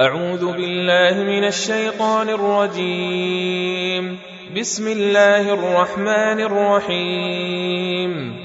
أعوذ 0.00 0.52
بالله 0.52 1.22
من 1.22 1.44
الشيطان 1.44 2.28
الرجيم. 2.28 4.18
بسم 4.60 4.88
الله 4.88 5.52
الرحمن 5.52 6.40
الرحيم. 6.40 8.36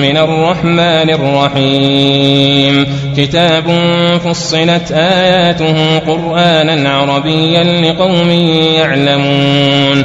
من 0.00 0.16
الرحمن 0.16 1.10
الرحيم. 1.10 2.86
كتاب 3.16 3.64
فصلت 4.24 4.92
آياته 4.92 5.98
قرآنا 5.98 6.94
عربيا 6.94 7.64
لقوم 7.64 8.30
يعلمون. 8.74 10.04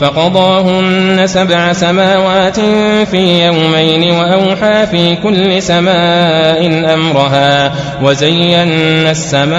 فقضاهن 0.00 1.26
سبع 1.26 1.72
سماوات 1.72 2.60
في 3.10 3.46
يومين 3.46 4.12
وأوحى 4.12 4.86
في 4.86 5.16
كل 5.16 5.62
سماء 5.62 6.94
أمرها 6.94 7.72
وزينا 8.02 9.10
السماء 9.10 9.56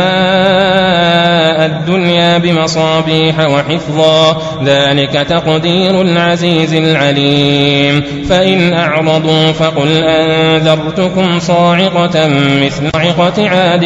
الدنيا 1.65 2.37
بمصابيح 2.37 3.39
وحفظا 3.39 4.41
ذلك 4.65 5.11
تقدير 5.29 6.01
العزيز 6.01 6.73
العليم 6.73 8.03
فإن 8.29 8.73
أعرضوا 8.73 9.51
فقل 9.51 10.03
أنذرتكم 10.03 11.39
صاعقة 11.39 12.27
مثل 12.63 12.89
صاعقة 12.93 13.49
عاد 13.49 13.85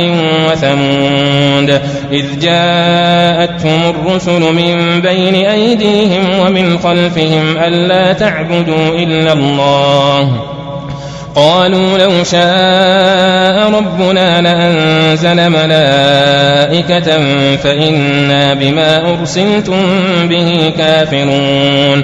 وثمود 0.51 1.81
إذ 2.11 2.39
جاءتهم 2.39 3.89
الرسل 3.89 4.41
من 4.41 5.01
بين 5.01 5.35
أيديهم 5.35 6.40
ومن 6.45 6.79
خلفهم 6.79 7.57
ألا 7.57 8.13
تعبدوا 8.13 8.95
إلا 8.95 9.33
الله. 9.33 10.31
قالوا 11.35 11.97
لو 11.97 12.23
شاء 12.23 13.71
ربنا 13.71 14.41
لأنزل 14.41 15.49
ملائكة 15.49 17.17
فإنا 17.55 18.53
بما 18.53 19.13
أرسلتم 19.13 19.83
به 20.29 20.73
كافرون. 20.77 22.03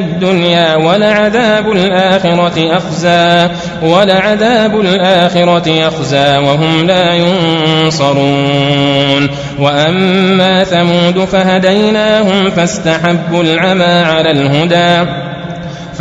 الدنيا 0.01 0.75
ولعذاب 0.75 1.71
الآخرة 1.71 2.77
أخزى 2.77 3.49
ولعذاب 3.81 4.81
الآخرة 4.81 5.87
أخزى 5.87 6.37
وهم 6.37 6.87
لا 6.87 7.13
ينصرون. 7.13 9.29
وأما 9.59 10.63
ثمود 10.63 11.25
فهديناهم 11.25 12.49
فاستحبوا 12.49 13.43
العمى 13.43 13.85
على 13.85 14.31
الهدى. 14.31 15.30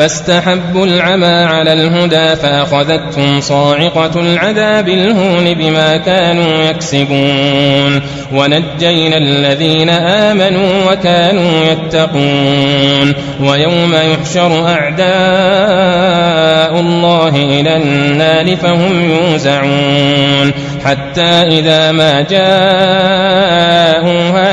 فاستحبوا 0.00 0.86
العمى 0.86 1.26
على 1.26 1.72
الهدى 1.72 2.36
فأخذتهم 2.36 3.40
صاعقة 3.40 4.20
العذاب 4.20 4.88
الهون 4.88 5.54
بما 5.54 5.96
كانوا 5.96 6.62
يكسبون 6.70 8.00
ونجينا 8.32 9.16
الذين 9.16 9.90
آمنوا 9.90 10.92
وكانوا 10.92 11.64
يتقون 11.64 13.14
ويوم 13.40 13.94
يحشر 13.94 14.68
أعداء 14.68 15.10
الله 16.80 17.36
إلى 17.36 17.76
النار 17.76 18.56
فهم 18.56 19.10
يوزعون 19.10 20.52
حتى 20.84 21.22
إذا 21.22 21.92
ما 21.92 22.20
جاءوها 22.20 22.40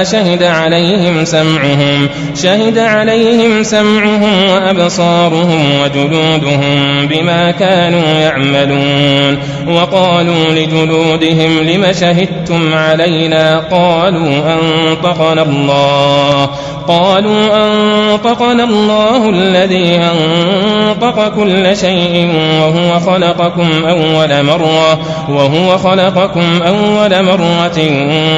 شهد 0.04 0.44
عليهم 0.44 1.26
سمعهم 1.26 2.10
شهد 2.36 2.78
عليهم 2.78 3.64
سمعهم 3.64 4.50
وأبصارهم 4.50 5.37
وجلودهم 5.84 7.08
بما 7.08 7.52
كانوا 7.52 8.20
يعملون. 8.20 9.38
وقالوا 9.68 10.52
لجلودهم 10.52 11.60
لم 11.60 11.86
شهدتم 12.00 12.74
علينا؟ 12.74 13.60
قالوا 13.72 14.56
أنطقنا 14.56 15.42
الله. 15.42 16.50
قالوا 16.88 17.68
أنطقنا 17.68 18.64
الله 18.64 19.30
الذي 19.30 20.00
أنطق 20.00 21.34
كل 21.36 21.78
شيء 21.78 22.30
وهو 22.62 23.00
خلقكم 23.00 23.86
أول 23.86 24.44
مرة 24.44 25.00
وهو 25.30 25.78
خلقكم 25.78 26.62
أول 26.68 27.24
مرة 27.24 27.80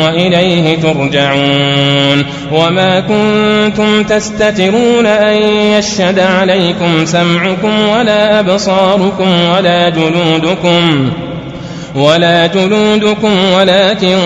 وإليه 0.06 0.78
ترجعون. 0.78 2.26
وما 2.52 3.00
كنتم 3.00 4.04
تستترون 4.04 5.06
أن 5.06 5.38
يشهد 5.78 6.20
عليكم 6.20 6.89
سمعكم 7.06 7.90
ولا 7.90 8.40
أبصاركم 8.40 9.28
ولا 9.56 9.90
جلودكم 9.90 11.12
ولا 11.96 12.48
جلودكم 12.48 13.32
ولكن 13.58 14.18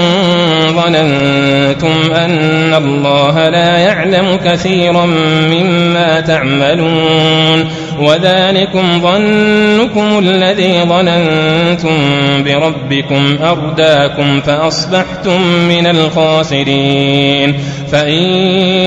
ظننتم 0.68 2.14
أن 2.16 2.74
الله 2.74 3.50
لا 3.50 3.78
يعلم 3.78 4.40
كثيرا 4.46 5.06
مما 5.52 6.20
تعملون 6.20 7.70
وذلكم 8.00 9.02
ظنكم 9.02 10.20
الذي 10.20 10.80
ظننتم 10.84 11.98
بربكم 12.44 13.38
أرداكم 13.44 14.42
فأصبحتم 14.42 15.42
من 15.70 15.88
الخاسرين 15.88 17.56
فإن 17.92 18.24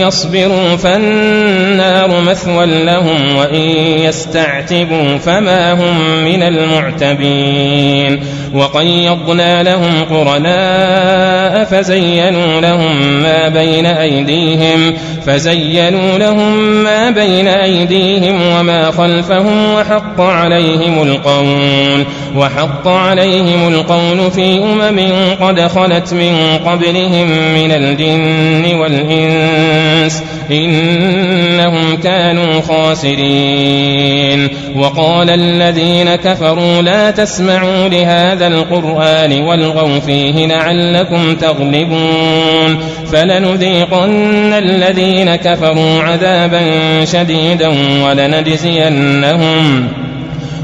يصبروا 0.07 0.77
فالنار 0.77 2.21
مثوى 2.21 2.67
لهم 2.85 3.37
وإن 3.37 3.61
يستعتبوا 4.01 5.19
فما 5.19 5.73
هم 5.73 6.25
من 6.25 6.43
المعتبين 6.43 8.21
وقيضنا 8.55 9.63
لهم 9.63 10.05
قرناء 10.05 11.65
فزينوا 11.65 12.61
لهم 12.61 13.23
ما 13.23 13.49
بين 13.49 13.87
أيديهم 13.87 14.95
فزينوا 15.27 16.19
لهم 16.19 16.57
ما 16.83 17.11
بين 17.11 17.49
أيديهم 17.49 18.35
وما 18.43 18.91
خلفهم 18.91 19.75
وحق 19.75 20.21
عليهم 20.21 21.03
القول 21.03 22.05
وحق 22.37 22.89
عليهم 22.89 23.69
القول 23.69 24.31
في 24.31 24.59
أمم 24.59 25.01
قد 25.41 25.61
خلت 25.61 26.15
من 26.15 26.59
قبلهم 26.67 27.29
من 27.55 27.73
الجن 27.73 28.79
والإنس 28.79 30.23
إنهم 30.51 31.97
كانوا 31.97 32.61
خاسرين. 32.61 34.49
وقال 34.77 35.31
الذين 35.31 36.17
كفروا 36.17 36.83
لا 36.83 37.11
تسمعوا 37.11 37.89
لهذا 37.89 38.47
القرآن 38.47 39.43
والغوا 39.43 39.99
فيه 39.99 40.47
لعلكم 40.47 41.35
تغلبون. 41.35 42.79
فلنذيقن 43.13 44.53
الذين 44.53 45.16
كفروا 45.25 46.03
عذابا 46.03 46.61
شديدا 47.05 47.69
ولنجزينهم 48.05 49.89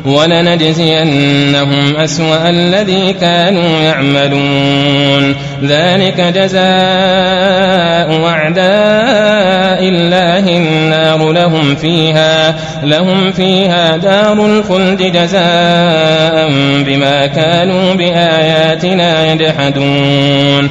ولنجزينهم 0.05 1.97
أسوأ 1.97 2.49
الذي 2.49 3.13
كانوا 3.13 3.81
يعملون. 3.81 5.35
ذلك 5.65 6.21
جزاء 6.21 6.63
أعداء 8.27 9.89
الله 9.89 10.57
النار. 10.57 11.33
لهم 11.33 11.75
فيها 11.75 12.55
لهم 12.85 13.33
فيها 13.33 13.97
دار 13.97 14.47
الخلد 14.47 15.03
جزاء 15.03 16.51
بما 16.87 17.27
كانوا 17.27 17.95
بآياتنا 17.95 19.33
يجحدون. 19.33 20.71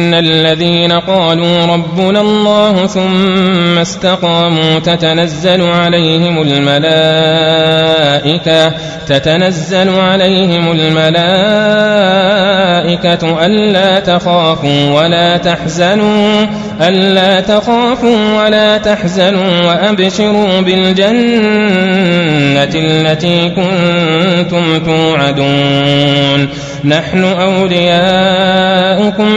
الذين 0.13 0.91
قالوا 0.91 1.65
ربنا 1.65 2.21
الله 2.21 2.87
ثم 2.87 3.77
استقاموا 3.77 4.79
تتنزل 4.79 5.61
عليهم 5.61 6.41
الملائكة 6.41 7.91
تتنزل 9.07 9.89
عليهم 9.89 10.71
الملائكة 10.71 11.05
ألا 13.45 13.99
تخافوا 13.99 15.01
ولا 15.01 15.37
تحزنوا 15.37 16.45
ألا 16.81 17.39
تخافوا 17.39 18.43
ولا 18.43 18.77
تحزنوا 18.77 19.61
وأبشروا 19.65 20.61
بالجنة 20.61 21.11
التي 22.75 23.49
كنتم 23.49 24.79
توعدون 24.85 26.49
نحن 26.85 27.23
أولياؤكم 27.23 28.61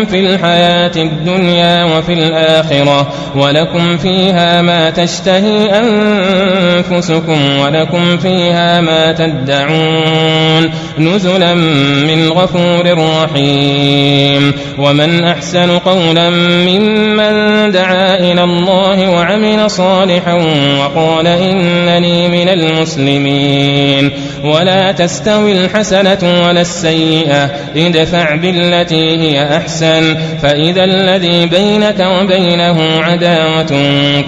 في 0.05 0.21
الحياة 0.21 0.64
الدنيا 0.97 1.85
وفي 1.85 2.13
الآخرة. 2.13 3.13
ولكم 3.37 3.97
فيها 3.97 4.63
ما 4.63 4.91
تشتهي 4.91 5.81
أنفسكم 5.81 7.59
ولكم 7.59 8.19
فيها 8.19 8.81
ما 8.81 9.13
تدعون. 9.13 10.71
نزلا 10.99 11.55
من 11.55 12.29
غفور 12.29 12.99
رحيم. 12.99 14.53
ومن 14.79 15.25
أحسن 15.25 15.79
قولا 15.79 16.31
ممن 16.31 17.71
دعا 17.71 18.19
إلى 18.19 18.45
الله 18.45 19.11
وعمل 19.11 19.71
صالحا 19.71 20.35
وقال 20.81 21.27
إنني 21.27 22.29
من 22.29 22.49
المسلمين. 22.49 24.11
ولا 24.45 24.93
تستوي 24.93 25.53
الحسنة 25.53 26.19
ولا 26.23 26.61
السيئة. 26.61 27.51
ادفع 27.77 28.35
بالتي 28.35 29.17
هي 29.21 29.57
أحسن. 29.57 30.17
فإذا 30.55 30.85
الذي 30.85 31.47
بينك 31.47 32.01
وبينه 32.01 32.77
عداوة 33.01 33.73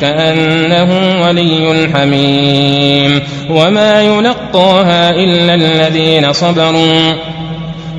كأنه 0.00 1.20
ولي 1.22 1.90
حميم 1.94 3.22
وما 3.50 4.02
يلقاها 4.02 5.10
إلا 5.10 5.54
الذين 5.54 6.32
صبروا 6.32 7.12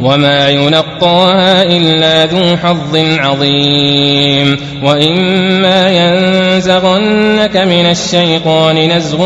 وما 0.02 0.50
يلقاها 0.50 1.64
إلا 1.64 2.26
ذو 2.26 2.58
حظ 2.58 2.98
عظيم 3.20 4.58
وإما 4.84 5.90
ينزغنك 5.90 7.58
من 7.58 7.86
الشيطان 7.86 8.92
نزغ 8.92 9.22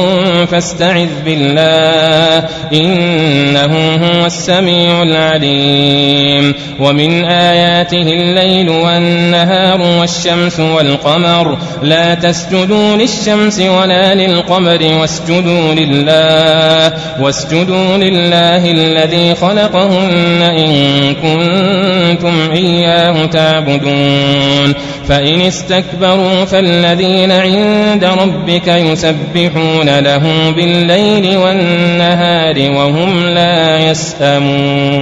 فاستعذ 0.45 1.09
بالله 1.25 2.49
إنه 2.73 3.95
هو 3.95 4.25
السميع 4.25 5.03
العليم 5.03 6.53
ومن 6.79 7.25
آياته 7.25 8.01
الليل 8.01 8.69
والنهار 8.69 9.81
والشمس 9.81 10.59
والقمر 10.59 11.57
لا 11.83 12.13
تسجدوا 12.13 12.95
للشمس 12.95 13.59
ولا 13.59 14.15
للقمر 14.15 14.83
واسجدوا 15.01 15.73
لله 15.73 16.93
واسجدوا 17.21 17.97
لله 17.97 18.71
الذي 18.71 19.35
خلقهن 19.35 20.41
إن 20.65 21.13
كنتم 21.13 22.51
إياه 22.51 23.25
تعبدون. 23.25 24.73
فإن 25.07 25.41
استكبروا 25.41 26.45
فالذين 26.45 27.31
عند 27.31 28.03
ربك 28.03 28.67
يسبحون 28.67 29.99
له 29.99 30.49
بالليل 30.55 31.37
والنهار 31.37 32.71
وهم 32.71 33.25
لا 33.25 33.89
يسأمون. 33.89 35.01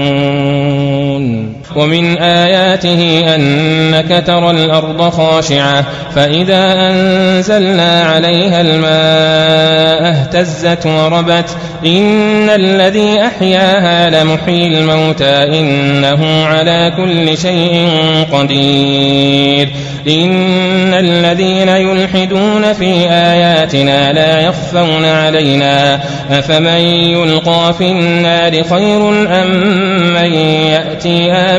ومن 1.76 2.18
آياته 2.18 3.36
أنك 3.36 4.24
ترى 4.28 4.52
الأرض 4.52 5.10
خاشعة 5.10 5.86
فإذا 6.16 6.90
أنزلنا 6.90 8.02
عليها 8.02 8.62
الماء 8.62 10.12
اهتزت 10.12 10.86
وربت 10.86 11.58
إن 11.86 12.50
الذي 12.50 13.22
أحياها 13.22 14.10
لمحيي 14.10 14.68
الموتى 14.68 15.60
إنه 15.60 16.46
على 16.46 16.94
كل 16.98 17.38
شيء 17.38 17.90
قدير 18.32 19.70
إن 20.08 20.94
الذين 20.94 21.70
يلحدون 21.70 22.74
في 22.74 23.10
آياتنا 23.10 24.14
لا 24.14 24.40
يخفون 24.42 25.06
علينا 25.06 26.00
أفمن 26.32 26.80
يلقى 27.14 27.74
في 27.78 27.84
النار 27.92 28.64
خير 28.64 29.10
أم 29.42 29.50
من 30.14 30.34
يأتي 30.34 31.32
آمنا 31.32 31.59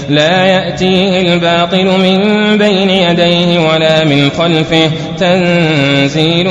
لا 0.11 0.45
يأتيه 0.45 1.21
الباطل 1.21 1.85
من 1.85 2.17
بين 2.57 2.89
يديه 2.89 3.59
ولا 3.59 4.03
من 4.03 4.29
خلفه 4.29 4.91
تنزيل 5.19 6.47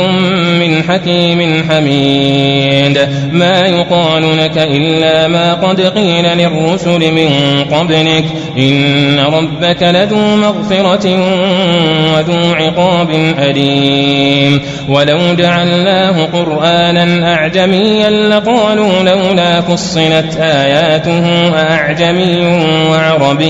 من 0.61 0.83
حكيم 0.89 1.65
حميد. 1.71 3.09
ما 3.33 3.61
يقال 3.61 4.39
لك 4.39 4.59
إلا 4.59 5.29
ما 5.29 5.55
قد 5.55 5.81
قيل 5.81 6.25
للرسل 6.25 7.13
من 7.13 7.65
قبلك. 7.73 8.25
إن 8.59 9.21
ربك 9.21 9.83
لذو 9.83 10.37
مغفرة 10.37 11.07
وذو 12.15 12.55
عقاب 12.55 13.11
أليم. 13.39 14.61
ولو 14.89 15.35
جعلناه 15.35 16.25
قرآنا 16.25 17.35
أعجميا 17.35 18.11
لقالوا 18.11 19.03
لولا 19.03 19.61
فصلت 19.61 20.37
آياته 20.41 21.49
أعجمي 21.55 22.47
وعربي. 22.91 23.50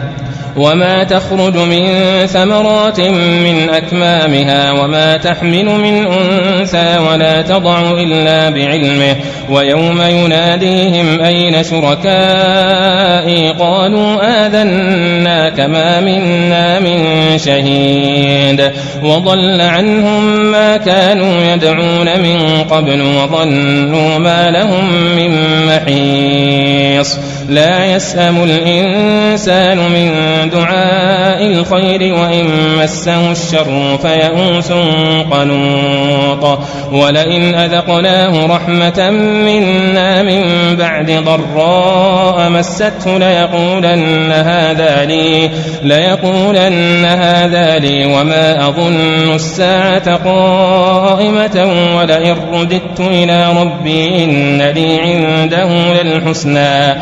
وما 0.55 1.03
تخرج 1.03 1.57
من 1.57 1.87
ثمرات 2.25 2.99
من 2.99 3.69
أكمامها 3.69 4.71
وما 4.71 5.17
تحمل 5.17 5.65
من 5.65 6.07
أنثى 6.07 6.97
ولا 6.97 7.41
تضع 7.41 7.91
إلا 7.91 8.49
بعلمه 8.49 9.15
ويوم 9.49 10.01
يناديهم 10.01 11.21
أين 11.21 11.63
شركائي 11.63 13.49
قالوا 13.59 14.45
آذنا 14.45 15.49
كما 15.49 16.01
منا 16.01 16.79
من 16.79 16.99
شهيد 17.37 18.71
وضل 19.03 19.61
عنهم 19.61 20.51
ما 20.51 20.77
كانوا 20.77 21.43
يدعون 21.53 22.19
من 22.19 22.63
قبل 22.69 23.01
وظنوا 23.01 24.17
ما 24.17 24.51
لهم 24.51 24.91
من 25.15 25.31
محيص 25.67 27.17
لا 27.51 27.85
يسأم 27.85 28.43
الإنسان 28.43 29.77
من 29.77 30.09
دعاء 30.49 31.45
الخير 31.45 32.13
وإن 32.13 32.45
مسه 32.77 33.31
الشر 33.31 33.97
فيئوس 34.01 34.71
قنوط. 35.31 36.59
ولئن 36.91 37.55
أذقناه 37.55 38.45
رحمة 38.45 39.09
منا 39.45 40.23
من 40.23 40.43
بعد 40.75 41.11
ضراء 41.11 42.49
مسته 42.49 43.17
ليقولن 43.17 44.31
هذا 44.31 45.05
لي 45.05 45.49
ليقولن 45.83 47.05
هذا 47.05 47.79
لي 47.79 48.05
وما 48.05 48.67
أظن 48.67 49.35
الساعة 49.35 50.15
قائمة 50.15 51.73
ولئن 51.97 52.35
رددت 52.53 52.99
إلى 52.99 53.47
ربي 53.61 54.23
إن 54.23 54.61
لي 54.61 54.99
عنده 55.01 56.03
للحسنى. 56.03 57.01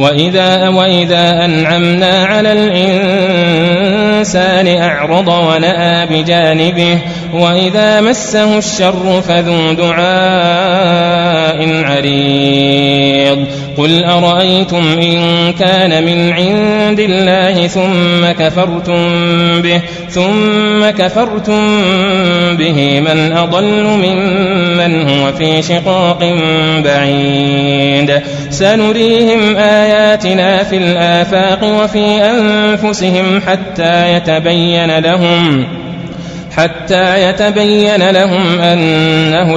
وإذا 0.00 0.68
وإذا 0.68 1.44
أنعمنا 1.44 2.24
على 2.24 2.52
الإنسان 4.12 4.68
أعرض 4.82 5.28
ونأى 5.28 6.06
بجانبه 6.06 6.98
وإذا 7.32 8.00
مسه 8.00 8.58
الشر 8.58 9.22
فذو 9.22 9.72
دعاء 9.72 10.00
عريض. 11.84 13.46
قل 13.76 14.04
أرأيتم 14.04 14.98
إن 15.02 15.52
كان 15.52 16.04
من 16.04 16.32
عند 16.32 17.00
الله 17.00 17.66
ثم 17.66 18.44
كفرتم 18.44 19.08
به 19.62 19.80
ثم 20.08 20.90
كفرتم 20.98 21.60
به 22.56 23.00
من 23.00 23.32
أضل 23.32 23.84
ممن 23.84 25.08
هو 25.08 25.32
في 25.32 25.62
شقاق 25.62 26.34
بعيد 26.84 28.20
سنريهم 28.50 29.56
آياتنا 29.56 30.62
في 30.62 30.76
الآفاق 30.76 31.82
وفي 31.82 32.04
أنفسهم 32.22 33.40
حتى 33.46 34.14
يتبين 34.14 34.98
لهم 34.98 35.64
حتى 36.56 37.28
يتبين 37.28 38.10
لهم 38.10 38.58
أنه 38.58 39.56